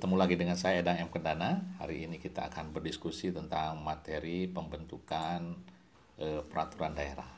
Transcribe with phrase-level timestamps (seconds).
[0.00, 1.12] Ketemu lagi dengan saya Edang M.
[1.12, 1.76] Kendana.
[1.76, 5.60] Hari ini kita akan berdiskusi tentang materi pembentukan
[6.16, 7.28] eh, peraturan daerah.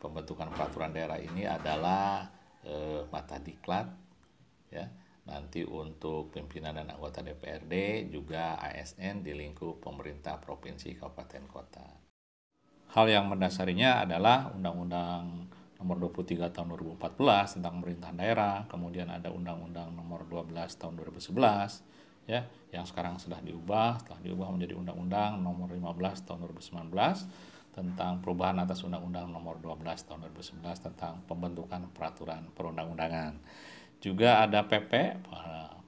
[0.00, 2.24] Pembentukan peraturan daerah ini adalah
[2.64, 3.84] eh, mata diklat
[4.72, 4.88] ya.
[5.28, 11.84] Nanti untuk pimpinan dan anggota DPRD juga ASN di lingkup pemerintah provinsi kabupaten kota.
[12.96, 16.66] Hal yang mendasarinya adalah Undang-Undang nomor 23 tahun
[16.98, 23.42] 2014 tentang pemerintahan daerah, kemudian ada undang-undang nomor 12 tahun 2011 ya, yang sekarang sudah
[23.44, 29.82] diubah, telah diubah menjadi undang-undang nomor 15 tahun 2019 tentang perubahan atas undang-undang nomor 12
[29.82, 33.34] tahun 2011 tentang pembentukan peraturan perundang-undangan.
[33.98, 34.92] Juga ada PP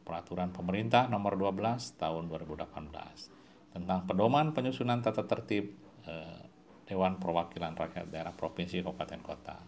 [0.03, 5.75] peraturan pemerintah nomor 12 tahun 2018 tentang pedoman penyusunan tata tertib
[6.06, 6.41] eh,
[6.87, 9.59] Dewan Perwakilan Rakyat Daerah Provinsi Kabupaten Kota.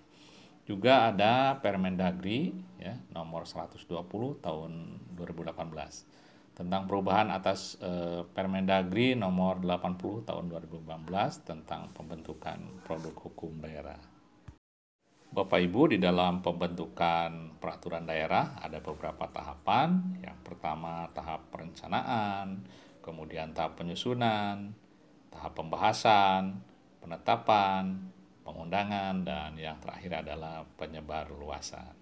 [0.69, 3.89] Juga ada Permendagri ya, nomor 120
[4.45, 4.73] tahun
[5.17, 5.57] 2018
[6.53, 13.97] tentang perubahan atas eh, Permendagri nomor 80 tahun 2018 tentang pembentukan produk hukum daerah.
[15.29, 20.21] Bapak Ibu, di dalam pembentukan peraturan daerah ada beberapa tahapan.
[20.21, 22.65] Yang pertama tahap perencanaan,
[23.01, 24.73] kemudian tahap penyusunan,
[25.33, 26.61] tahap pembahasan,
[27.01, 28.09] penetapan,
[28.49, 31.93] pengundangan, dan yang terakhir adalah penyebar luasan.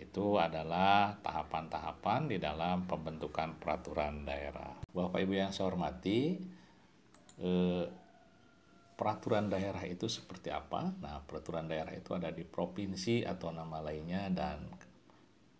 [0.00, 4.80] Itu adalah tahapan-tahapan di dalam pembentukan peraturan daerah.
[4.88, 6.40] Bapak Ibu yang saya hormati,
[7.44, 7.84] eh,
[8.96, 10.96] peraturan daerah itu seperti apa?
[10.96, 14.64] Nah, peraturan daerah itu ada di provinsi atau nama lainnya dan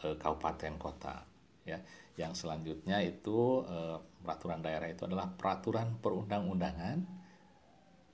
[0.01, 1.29] eh, kabupaten kota.
[1.63, 1.79] Ya,
[2.19, 7.22] yang selanjutnya itu eh, peraturan daerah itu adalah peraturan perundang-undangan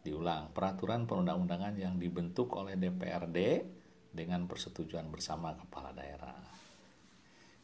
[0.09, 3.61] diulang peraturan perundang-undangan yang dibentuk oleh DPRD
[4.09, 6.41] dengan persetujuan bersama kepala daerah.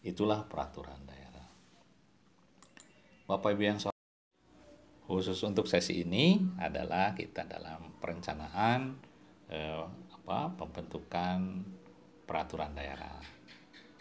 [0.05, 1.48] Itulah peraturan daerah.
[3.25, 3.81] Bapak Ibu yang
[5.09, 9.00] khusus untuk sesi ini adalah kita dalam perencanaan
[9.49, 9.81] eh,
[10.12, 11.65] apa pembentukan
[12.28, 13.25] peraturan daerah.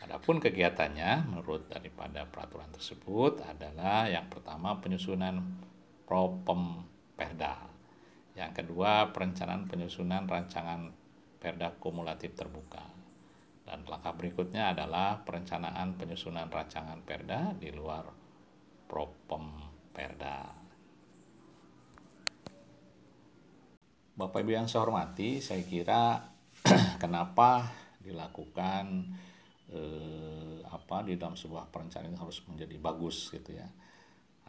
[0.04, 5.40] Adapun kegiatannya menurut daripada peraturan tersebut adalah yang pertama penyusunan
[6.04, 6.84] propem
[7.16, 7.73] perda
[8.34, 10.90] yang kedua, perencanaan penyusunan rancangan
[11.38, 12.82] perda kumulatif terbuka.
[13.64, 18.10] Dan langkah berikutnya adalah perencanaan penyusunan rancangan perda di luar
[18.90, 19.54] propem
[19.94, 20.50] perda.
[24.14, 26.22] Bapak Ibu yang saya hormati, saya kira
[27.04, 27.70] kenapa
[28.02, 29.10] dilakukan
[29.70, 33.66] eh, apa di dalam sebuah perencanaan harus menjadi bagus gitu ya.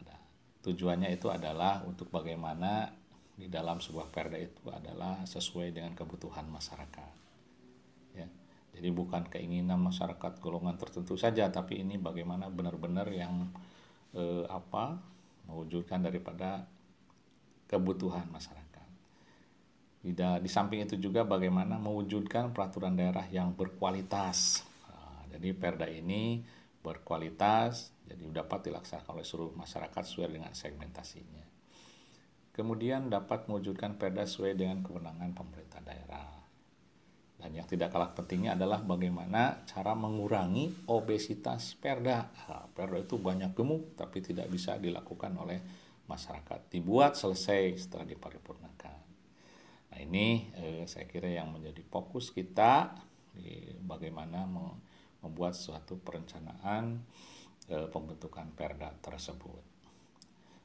[0.01, 0.17] Ada
[0.65, 3.04] tujuannya itu adalah untuk bagaimana
[3.35, 7.13] di dalam sebuah perda itu adalah sesuai dengan kebutuhan masyarakat.
[8.15, 8.31] Ya.
[8.75, 13.51] Jadi bukan keinginan masyarakat golongan tertentu saja, tapi ini bagaimana benar-benar yang
[14.15, 15.03] eh, apa
[15.51, 16.67] mewujudkan daripada
[17.67, 18.63] kebutuhan masyarakat.
[20.05, 24.63] Di, di samping itu juga bagaimana mewujudkan peraturan daerah yang berkualitas.
[24.87, 26.45] Nah, jadi perda ini
[26.85, 31.55] berkualitas, jadi dapat dilaksanakan oleh seluruh masyarakat sesuai dengan segmentasinya
[32.55, 36.31] kemudian dapat mewujudkan perda sesuai dengan kewenangan pemerintah daerah.
[37.35, 42.31] Dan yang tidak kalah pentingnya adalah bagaimana cara mengurangi obesitas perda.
[42.49, 45.61] Nah, perda itu banyak gemuk tapi tidak bisa dilakukan oleh
[46.07, 46.71] masyarakat.
[46.71, 48.99] Dibuat selesai setelah diparipurnakan.
[49.93, 52.97] Nah ini eh, saya kira yang menjadi fokus kita
[53.35, 54.47] di bagaimana
[55.23, 57.03] membuat suatu perencanaan
[57.69, 59.63] eh, pembentukan perda tersebut.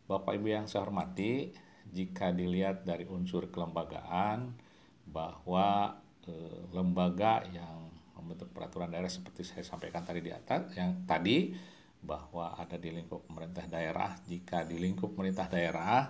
[0.09, 1.53] Bapak Ibu yang saya hormati,
[1.89, 4.53] jika dilihat dari unsur kelembagaan
[5.09, 6.33] bahwa e,
[6.73, 11.55] lembaga yang membentuk peraturan daerah seperti saya sampaikan tadi di atas yang tadi
[11.99, 16.07] bahwa ada di lingkup pemerintah daerah jika di lingkup pemerintah daerah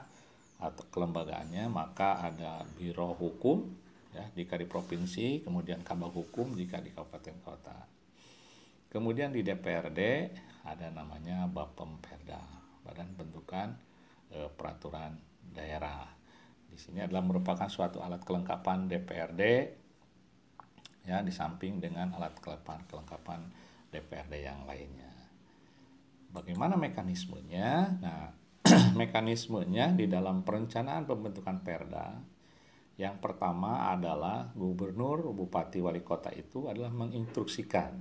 [0.60, 3.64] atau kelembagaannya maka ada biro hukum
[4.12, 7.78] ya jika di provinsi kemudian kabak hukum jika di kabupaten kota.
[8.90, 10.02] Kemudian di DPRD
[10.66, 12.42] ada namanya Bapem Perda
[12.82, 13.78] Badan Bentukan
[14.34, 16.06] e, Peraturan daerah.
[16.70, 19.42] Di sini adalah merupakan suatu alat kelengkapan DPRD
[21.08, 23.40] ya di samping dengan alat kelengkapan kelengkapan
[23.90, 25.14] DPRD yang lainnya.
[26.30, 28.00] Bagaimana mekanismenya?
[28.00, 28.30] Nah,
[29.02, 32.22] mekanismenya di dalam perencanaan pembentukan Perda
[33.00, 37.96] yang pertama adalah gubernur, bupati, wali kota itu adalah menginstruksikan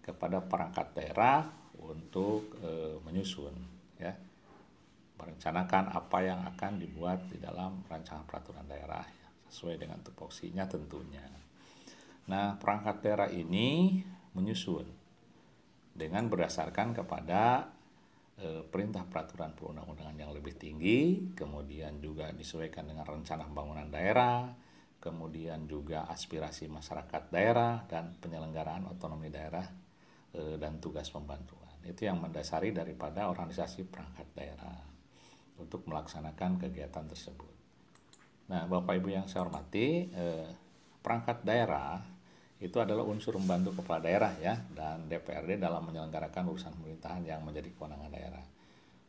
[0.00, 1.44] kepada perangkat daerah
[1.84, 3.52] untuk e, menyusun
[4.00, 4.16] ya
[5.18, 9.02] merencanakan apa yang akan dibuat di dalam rancangan peraturan daerah
[9.50, 11.24] sesuai dengan tupoksinya tentunya.
[12.28, 14.00] Nah, perangkat daerah ini
[14.36, 14.86] menyusun
[15.96, 17.66] dengan berdasarkan kepada
[18.38, 24.52] eh, perintah peraturan perundang-undangan yang lebih tinggi, kemudian juga disesuaikan dengan rencana pembangunan daerah,
[25.02, 29.66] kemudian juga aspirasi masyarakat daerah dan penyelenggaraan otonomi daerah
[30.36, 31.80] eh, dan tugas pembantuan.
[31.82, 34.87] Itu yang mendasari daripada organisasi perangkat daerah
[35.58, 37.52] untuk melaksanakan kegiatan tersebut.
[38.48, 40.48] Nah, Bapak Ibu yang saya hormati, eh,
[41.04, 42.00] perangkat daerah
[42.58, 47.70] itu adalah unsur membantu kepala daerah ya dan DPRD dalam menyelenggarakan urusan pemerintahan yang menjadi
[47.76, 48.44] kewenangan daerah.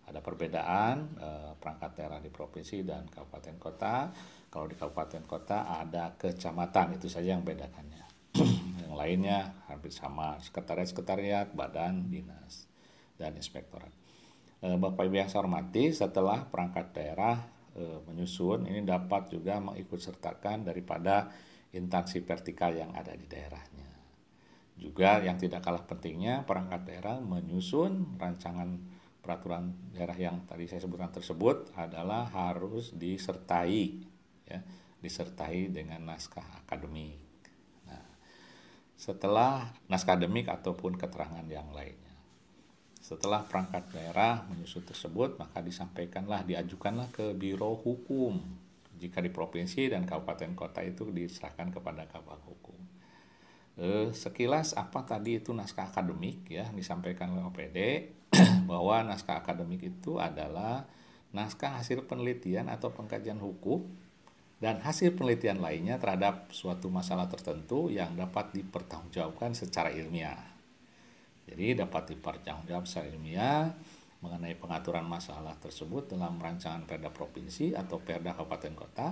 [0.05, 3.95] Ada perbedaan eh, perangkat daerah di provinsi dan kabupaten kota.
[4.49, 8.05] Kalau di kabupaten kota ada kecamatan itu saja yang bedakannya.
[8.85, 12.69] yang lainnya hampir sama sekretariat-sekretariat, badan dinas
[13.17, 13.93] dan inspektorat.
[14.59, 17.47] Eh, Bapak Ibu yang saya hormati, setelah perangkat daerah
[17.79, 21.31] eh, menyusun ini dapat juga mengikut sertakan daripada
[21.71, 23.87] instansi vertikal yang ada di daerahnya.
[24.75, 31.11] Juga yang tidak kalah pentingnya perangkat daerah menyusun rancangan peraturan daerah yang tadi saya sebutkan
[31.11, 33.99] tersebut adalah harus disertai
[34.47, 34.59] ya,
[34.99, 37.19] disertai dengan naskah akademik.
[37.87, 38.07] Nah,
[38.95, 42.08] setelah naskah akademik ataupun keterangan yang lainnya.
[43.09, 48.37] Setelah perangkat daerah menyusun tersebut, maka disampaikanlah, diajukanlah ke Biro Hukum
[49.01, 52.77] jika di provinsi dan kabupaten kota itu diserahkan kepada kabak hukum.
[53.79, 57.77] Eh, sekilas apa tadi itu naskah akademik ya disampaikan oleh OPD
[58.69, 60.85] bahwa naskah akademik itu adalah
[61.31, 63.87] naskah hasil penelitian atau pengkajian hukum
[64.59, 70.58] dan hasil penelitian lainnya terhadap suatu masalah tertentu yang dapat dipertanggungjawabkan secara ilmiah.
[71.49, 73.73] Jadi dapat dipertanggungjawabkan secara ilmiah
[74.21, 79.07] mengenai pengaturan masalah tersebut dalam rancangan perda provinsi atau perda kabupaten kota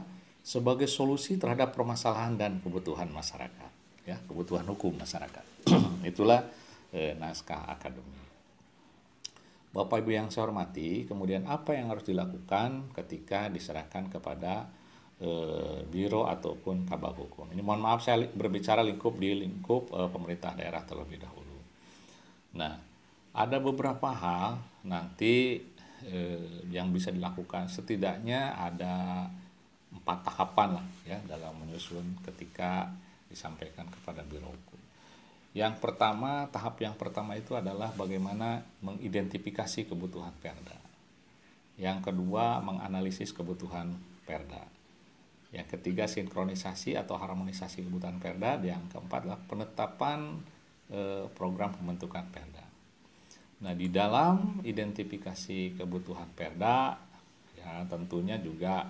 [0.46, 3.72] sebagai solusi terhadap permasalahan dan kebutuhan masyarakat
[4.08, 5.44] ya kebutuhan hukum masyarakat.
[6.16, 6.48] Itulah
[6.96, 8.16] eh, naskah akademi.
[9.76, 14.72] Bapak Ibu yang saya hormati kemudian apa yang harus dilakukan ketika diserahkan kepada
[15.20, 17.52] eh, biro ataupun kabak hukum?
[17.52, 21.57] Ini mohon maaf saya berbicara lingkup di lingkup eh, pemerintah daerah terlebih dahulu
[22.58, 22.82] nah
[23.38, 25.62] ada beberapa hal nanti
[26.10, 29.26] eh, yang bisa dilakukan setidaknya ada
[29.94, 32.92] empat tahapan lah ya dalam menyusun ketika
[33.28, 34.80] disampaikan kepada biro hukum.
[35.56, 40.78] Yang pertama tahap yang pertama itu adalah bagaimana mengidentifikasi kebutuhan perda.
[41.78, 43.96] Yang kedua menganalisis kebutuhan
[44.26, 44.66] perda.
[45.50, 48.60] Yang ketiga sinkronisasi atau harmonisasi kebutuhan perda.
[48.60, 50.20] Yang keempat adalah penetapan
[50.92, 52.68] eh, program pembentukan perda.
[53.58, 56.94] Nah, di dalam identifikasi kebutuhan Perda
[57.58, 58.86] ya tentunya juga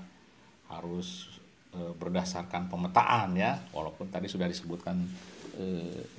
[0.67, 1.39] harus
[1.71, 3.55] e, berdasarkan pemetaan ya.
[3.71, 4.99] Walaupun tadi sudah disebutkan
[5.55, 5.65] e,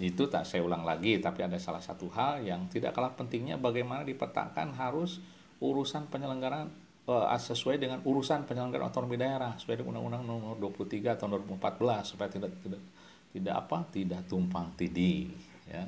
[0.00, 4.00] itu tak saya ulang lagi, tapi ada salah satu hal yang tidak kalah pentingnya bagaimana
[4.00, 5.20] dipetakan harus
[5.60, 6.72] urusan penyelenggaraan
[7.04, 12.32] e, sesuai dengan urusan penyelenggaraan otonomi daerah sesuai dengan Undang-Undang Nomor 23 tahun 2014 supaya
[12.32, 12.81] tidak tidak
[13.28, 15.28] tidak apa tidak tumpang tindih
[15.70, 15.85] ya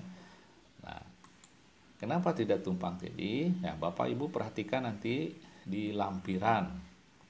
[2.00, 3.52] Kenapa tidak tumpang tindih?
[3.60, 5.36] Ya, Bapak Ibu perhatikan nanti
[5.68, 6.72] di lampiran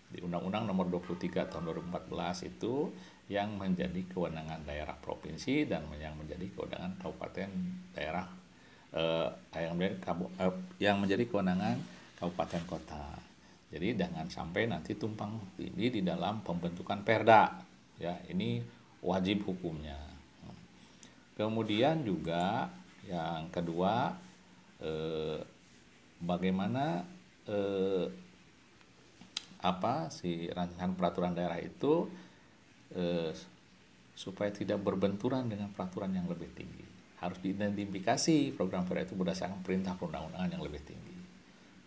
[0.07, 2.95] di Undang-Undang Nomor 23 Tahun 2014 itu
[3.27, 7.51] yang menjadi kewenangan daerah provinsi dan yang menjadi kewenangan kabupaten
[7.99, 8.27] daerah
[8.95, 9.29] eh,
[9.59, 9.99] yang menjadi
[10.39, 11.75] eh, yang menjadi kewenangan
[12.23, 13.07] kabupaten kota.
[13.75, 17.59] Jadi jangan sampai nanti tumpang tindih di dalam pembentukan perda.
[17.99, 18.63] Ya, ini
[19.03, 20.10] wajib hukumnya.
[21.41, 22.69] Kemudian juga
[23.09, 24.13] yang kedua
[24.85, 25.41] eh,
[26.21, 27.01] bagaimana
[27.49, 28.07] eh,
[29.65, 32.13] apa si rancangan peraturan daerah itu
[32.93, 33.33] eh,
[34.13, 36.85] supaya tidak berbenturan dengan peraturan yang lebih tinggi
[37.25, 41.17] harus diidentifikasi program perda itu berdasarkan perintah perundang-undangan yang lebih tinggi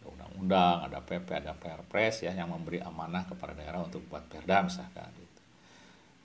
[0.01, 5.13] undang-undang ada PP ada Perpres ya yang memberi amanah kepada daerah untuk buat perda misalkan
[5.13, 5.41] gitu.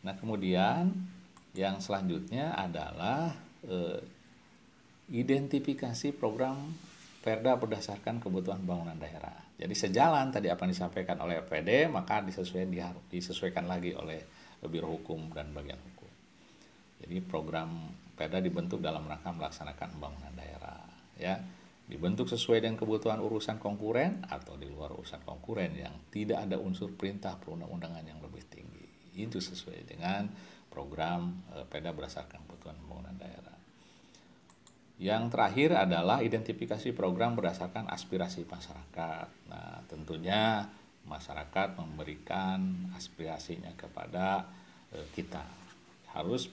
[0.04, 0.92] nah kemudian
[1.56, 3.32] yang selanjutnya adalah
[3.64, 4.00] eh,
[5.08, 6.76] identifikasi program
[7.24, 9.34] perda berdasarkan kebutuhan bangunan daerah.
[9.58, 14.22] Jadi sejalan tadi apa yang disampaikan oleh PD maka disesuaikan disesuaikan lagi oleh
[14.70, 16.10] Biro Hukum dan bagian hukum.
[17.02, 20.78] Jadi program perda dibentuk dalam rangka melaksanakan pembangunan daerah
[21.18, 21.36] ya.
[21.88, 26.92] Dibentuk sesuai dengan kebutuhan urusan konkuren atau di luar urusan konkuren yang tidak ada unsur
[26.92, 28.84] perintah perundang-undangan yang lebih tinggi.
[29.16, 30.28] Itu sesuai dengan
[30.78, 33.58] program eh, perda berdasarkan kebutuhan pembangunan daerah.
[35.02, 39.26] Yang terakhir adalah identifikasi program berdasarkan aspirasi masyarakat.
[39.50, 40.70] Nah, tentunya
[41.02, 44.46] masyarakat memberikan aspirasinya kepada
[44.94, 45.42] eh, kita.
[46.14, 46.46] Harus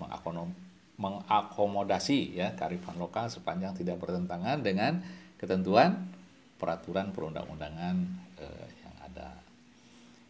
[0.97, 5.05] mengakomodasi ya kearifan lokal sepanjang tidak bertentangan dengan
[5.37, 6.09] ketentuan
[6.57, 7.95] peraturan perundang-undangan
[8.41, 9.29] eh, yang ada.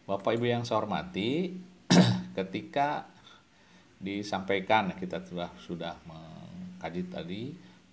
[0.06, 1.52] Bapak Ibu yang saya hormati,
[2.38, 3.15] ketika
[3.96, 7.42] disampaikan kita sudah sudah mengkaji tadi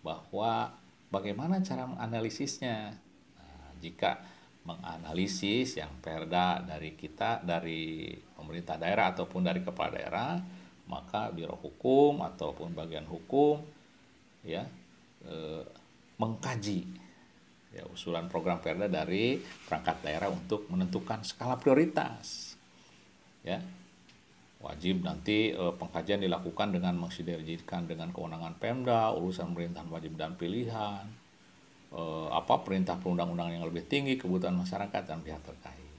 [0.04, 0.76] bahwa
[1.08, 2.92] bagaimana cara menganalisisnya.
[3.40, 4.20] Nah, jika
[4.64, 10.40] menganalisis yang perda dari kita dari pemerintah daerah ataupun dari kepala daerah
[10.88, 13.60] maka biro hukum ataupun bagian hukum
[14.44, 14.64] ya
[15.28, 15.64] eh,
[16.16, 16.88] mengkaji
[17.76, 19.36] ya usulan program perda dari
[19.68, 22.56] perangkat daerah untuk menentukan skala prioritas
[23.44, 23.60] ya
[24.64, 31.04] wajib nanti eh, pengkajian dilakukan dengan mensinergikan dengan kewenangan Pemda urusan pemerintahan wajib dan pilihan
[31.92, 35.92] eh, apa perintah perundang-undangan yang lebih tinggi kebutuhan masyarakat dan pihak terkait.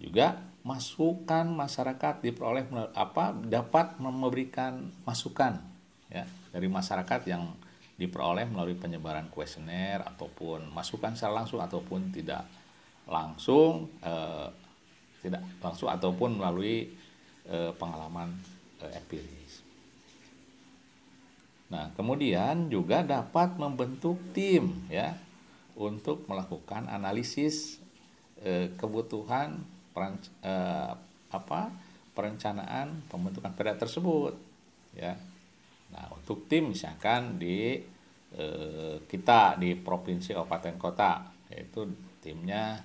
[0.00, 2.64] Juga masukan masyarakat diperoleh
[2.96, 5.60] apa dapat memberikan masukan
[6.08, 7.52] ya dari masyarakat yang
[8.00, 12.48] diperoleh melalui penyebaran kuesioner ataupun masukan secara langsung ataupun tidak
[13.04, 14.48] langsung eh,
[15.20, 16.88] tidak langsung ataupun melalui
[17.50, 18.30] eh, pengalaman
[18.80, 19.66] eh, empiris.
[21.70, 25.14] Nah, kemudian juga dapat membentuk tim ya
[25.78, 27.78] untuk melakukan analisis
[28.42, 29.62] eh, kebutuhan
[29.94, 30.94] perenc eh,
[31.30, 31.70] apa
[32.10, 34.34] perencanaan pembentukan perda tersebut
[34.98, 35.14] ya.
[35.90, 37.78] Nah, untuk tim misalkan di
[38.34, 41.12] eh, kita di provinsi kabupaten kota
[41.50, 41.86] yaitu
[42.22, 42.78] timnya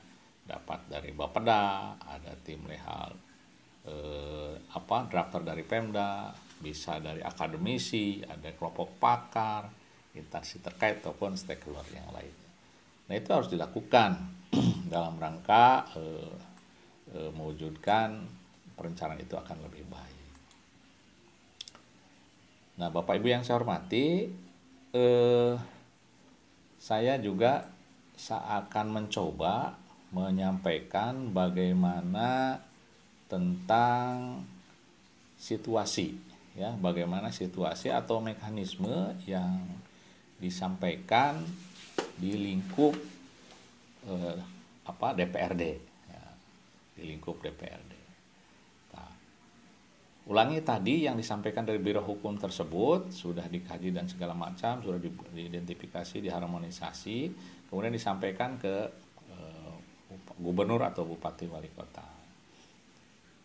[0.45, 3.25] dapat dari Bapeda, ada tim lehal
[3.86, 9.70] eh, apa drafter dari Pemda, bisa dari akademisi, ada kelompok pakar,
[10.15, 12.50] instansi terkait ataupun stakeholder yang lainnya.
[13.06, 14.18] Nah itu harus dilakukan
[14.94, 16.34] dalam rangka eh,
[17.13, 18.25] eh, mewujudkan
[18.75, 20.30] perencanaan itu akan lebih baik.
[22.75, 24.27] Nah Bapak Ibu yang saya hormati,
[24.92, 25.54] eh,
[26.80, 27.72] saya juga
[28.32, 29.75] akan mencoba
[30.15, 32.56] menyampaikan bagaimana
[33.25, 34.46] tentang
[35.36, 39.60] situasi ya bagaimana situasi atau mekanisme yang
[40.39, 41.44] disampaikan
[42.15, 42.96] di lingkup
[44.08, 44.38] eh,
[44.88, 45.63] apa DPRD
[46.08, 46.25] ya,
[46.96, 47.94] di lingkup DPRD.
[48.96, 49.12] Nah,
[50.32, 55.00] ulangi tadi yang disampaikan dari Biro Hukum tersebut sudah dikaji dan segala macam sudah
[55.36, 57.17] diidentifikasi, diharmonisasi,
[57.67, 58.75] kemudian disampaikan ke
[59.27, 59.74] eh,
[60.39, 62.14] gubernur atau bupati wali kota.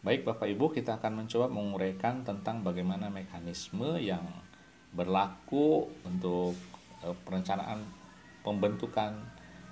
[0.00, 4.24] Baik Bapak Ibu, kita akan mencoba menguraikan tentang bagaimana mekanisme yang
[4.96, 6.56] berlaku untuk
[7.04, 7.84] e, perencanaan
[8.40, 9.12] pembentukan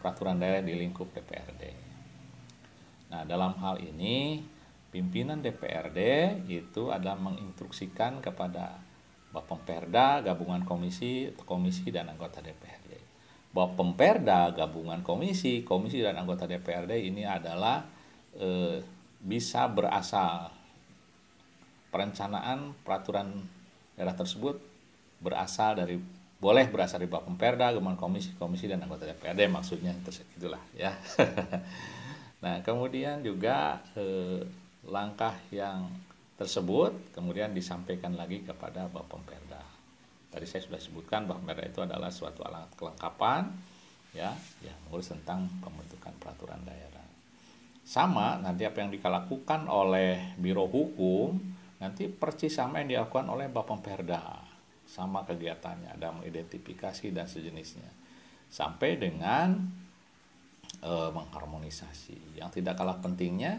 [0.05, 1.73] peraturan daerah di lingkup DPRD.
[3.09, 4.45] Nah, dalam hal ini
[4.93, 6.01] pimpinan DPRD
[6.45, 8.85] itu adalah menginstruksikan kepada
[9.33, 13.01] Bapemperda, gabungan komisi, komisi dan anggota DPRD.
[13.57, 17.81] Bapemperda, gabungan komisi, komisi dan anggota DPRD ini adalah
[18.37, 20.55] eh, bisa berasal
[21.91, 23.47] perencanaan peraturan
[23.99, 24.61] daerah tersebut
[25.19, 25.99] berasal dari
[26.39, 29.91] boleh berasal dari Bapemperda, Gabungan Komisi, Komisi dan anggota DPRD maksudnya
[30.39, 30.95] itulah ya.
[32.45, 34.47] nah kemudian juga eh,
[34.87, 35.91] langkah yang
[36.39, 39.59] tersebut kemudian disampaikan lagi kepada Bapemperda.
[40.31, 43.51] Tadi saya sudah sebutkan Bapemperda itu adalah suatu alat kelengkapan
[44.15, 44.31] ya
[44.63, 47.08] yang mengurus tentang pembentukan peraturan daerah
[47.89, 51.41] sama nanti apa yang dilakukan oleh Biro Hukum
[51.81, 54.45] nanti persis sama yang dilakukan oleh Bapak Perda
[54.85, 57.89] sama kegiatannya ada mengidentifikasi dan sejenisnya.
[58.53, 59.57] Sampai dengan
[60.85, 62.37] e, mengharmonisasi.
[62.37, 63.57] Yang tidak kalah pentingnya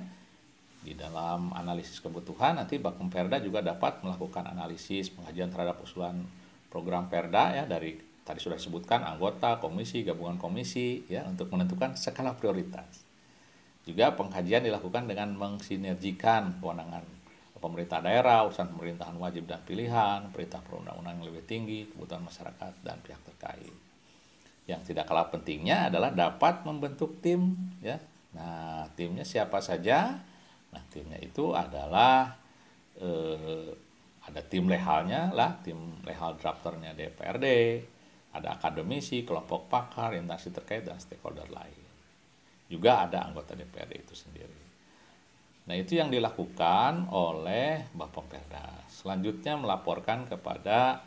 [0.86, 6.22] di dalam analisis kebutuhan nanti Bapak Perda juga dapat melakukan analisis pengajian terhadap usulan
[6.70, 12.38] program Perda ya dari tadi sudah disebutkan anggota komisi gabungan komisi ya untuk menentukan skala
[12.38, 13.09] prioritas
[13.90, 17.02] juga pengkajian dilakukan dengan mensinergikan kewenangan
[17.60, 22.98] pemerintah daerah, urusan pemerintahan wajib dan pilihan, perintah perundang-undang yang lebih tinggi, kebutuhan masyarakat dan
[23.04, 23.76] pihak terkait.
[24.64, 28.00] Yang tidak kalah pentingnya adalah dapat membentuk tim, ya.
[28.32, 30.24] Nah, timnya siapa saja?
[30.72, 32.38] Nah, timnya itu adalah
[32.96, 33.76] eh,
[34.24, 37.48] ada tim lehalnya lah, tim lehal drafternya DPRD,
[38.32, 41.89] ada akademisi, kelompok pakar, instansi terkait dan stakeholder lain
[42.70, 44.62] juga ada anggota DPRD itu sendiri.
[45.66, 48.86] Nah itu yang dilakukan oleh Bapak Perda.
[48.90, 51.02] Selanjutnya melaporkan kepada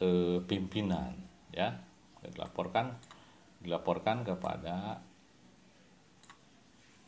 [0.00, 1.16] eh, pimpinan,
[1.50, 1.72] ya,
[2.20, 2.92] dilaporkan
[3.64, 5.00] dilaporkan kepada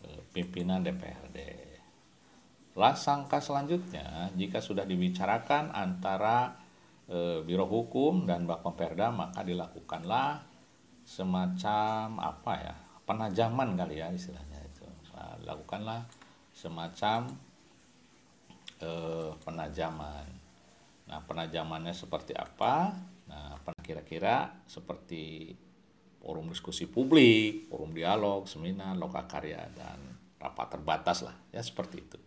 [0.09, 1.39] eh, pimpinan DPRD.
[2.77, 6.61] Lah sangka selanjutnya jika sudah dibicarakan antara
[7.09, 10.45] e, Biro Hukum dan Bapak Perda maka dilakukanlah
[11.01, 14.85] semacam apa ya penajaman kali ya istilahnya itu.
[15.15, 16.05] Nah, lakukanlah
[16.51, 17.31] semacam
[18.83, 20.27] eh, penajaman.
[21.07, 22.91] Nah penajamannya seperti apa?
[23.31, 25.55] Nah kira-kira seperti
[26.19, 29.99] forum diskusi publik forum dialog seminar lokakarya dan
[30.43, 32.19] rapat terbatas lah ya seperti itu.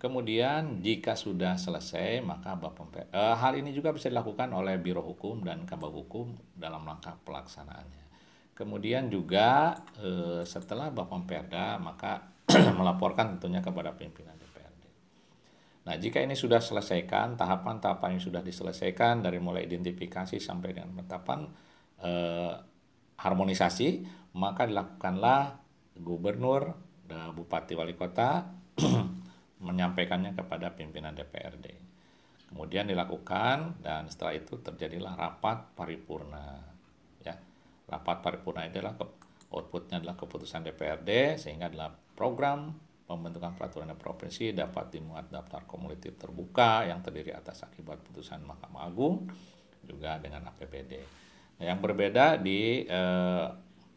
[0.00, 5.44] Kemudian jika sudah selesai maka Bapak eh, hal ini juga bisa dilakukan oleh Biro Hukum
[5.44, 8.09] dan Kabag Hukum dalam langkah pelaksanaannya.
[8.60, 9.72] Kemudian juga
[10.04, 12.28] eh, setelah Bapak Perda maka
[12.78, 14.84] melaporkan tentunya kepada pimpinan DPRD.
[15.88, 21.48] Nah, jika ini sudah selesaikan, tahapan-tahapan yang sudah diselesaikan dari mulai identifikasi sampai dengan penetapan
[22.04, 22.52] eh,
[23.16, 24.04] harmonisasi,
[24.36, 25.56] maka dilakukanlah
[25.96, 26.76] gubernur,
[27.10, 28.44] bupati wali kota
[29.66, 31.66] menyampaikannya kepada pimpinan DPRD.
[32.52, 36.69] Kemudian dilakukan dan setelah itu terjadilah rapat paripurna.
[37.90, 38.94] Rapat paripurna itu adalah
[39.50, 42.70] outputnya adalah keputusan DPRD sehingga adalah program
[43.10, 49.26] pembentukan peraturan provinsi dapat dimuat daftar kumulatif terbuka yang terdiri atas akibat putusan Mahkamah Agung
[49.82, 51.02] juga dengan APBD.
[51.58, 53.48] Nah, yang berbeda di eh,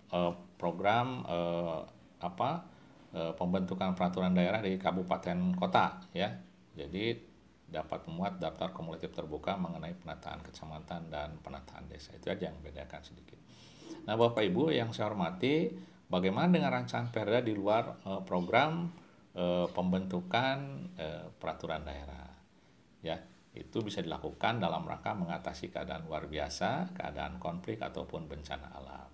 [0.10, 1.82] eh, program eh,
[2.26, 2.74] apa
[3.14, 6.34] Eh, pembentukan peraturan daerah di kabupaten kota ya.
[6.74, 7.14] Jadi
[7.70, 12.10] dapat memuat daftar kumulatif terbuka mengenai penataan kecamatan dan penataan desa.
[12.18, 13.38] Itu aja yang bedakan sedikit.
[14.04, 15.72] Nah, Bapak Ibu yang saya hormati,
[16.12, 18.92] bagaimana dengan rancangan Perda di luar uh, program
[19.36, 20.58] uh, pembentukan
[21.00, 22.28] uh, peraturan daerah?
[23.04, 23.20] Ya,
[23.56, 29.14] itu bisa dilakukan dalam rangka mengatasi keadaan luar biasa, keadaan konflik ataupun bencana alam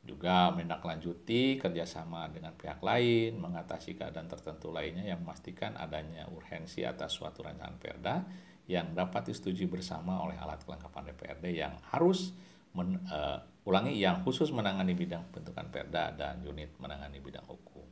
[0.00, 7.20] juga menindaklanjuti kerjasama dengan pihak lain, mengatasi keadaan tertentu lainnya yang memastikan adanya urgensi atas
[7.20, 8.16] suatu rancangan perda
[8.64, 12.32] yang dapat disetujui bersama oleh alat kelengkapan DPRD yang harus
[12.72, 17.84] men, uh, ulangi yang khusus menangani bidang bentukan perda dan unit menangani bidang hukum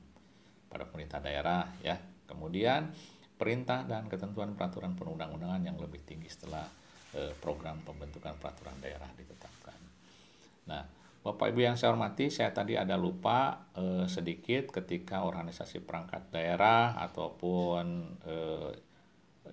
[0.69, 1.97] pada pemerintah daerah ya.
[2.29, 2.93] Kemudian
[3.41, 6.65] perintah dan ketentuan peraturan perundang-undangan yang lebih tinggi setelah
[7.17, 9.79] uh, program pembentukan peraturan daerah ditetapkan.
[10.69, 10.85] Nah,
[11.19, 16.95] Bapak Ibu yang saya hormati, saya tadi ada lupa eh, sedikit ketika organisasi perangkat daerah
[16.95, 17.85] ataupun
[18.23, 18.71] eh,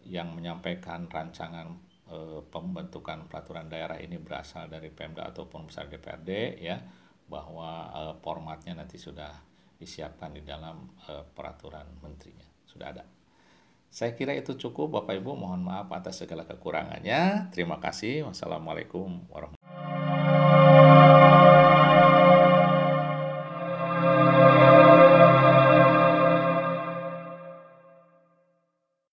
[0.06, 1.76] yang menyampaikan rancangan
[2.10, 6.78] eh, pembentukan peraturan daerah ini berasal dari Pemda ataupun besar DPRD ya
[7.26, 9.34] bahwa eh, formatnya nanti sudah
[9.76, 13.04] disiapkan di dalam eh, peraturan menterinya sudah ada.
[13.96, 17.48] Saya kira itu cukup Bapak Ibu mohon maaf atas segala kekurangannya.
[17.56, 18.28] Terima kasih.
[18.28, 19.65] Wassalamualaikum warahmatullahi